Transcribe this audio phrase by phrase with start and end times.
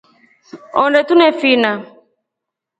[0.83, 1.71] Onde tunefina.